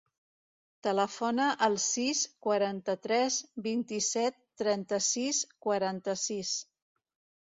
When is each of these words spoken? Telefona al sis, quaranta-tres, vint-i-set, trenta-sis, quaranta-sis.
Telefona 0.85 1.49
al 1.65 1.75
sis, 1.83 2.21
quaranta-tres, 2.45 3.37
vint-i-set, 3.67 4.39
trenta-sis, 4.63 5.43
quaranta-sis. 5.67 6.55